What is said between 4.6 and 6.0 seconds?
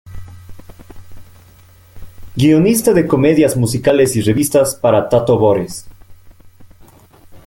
para Tato Bores.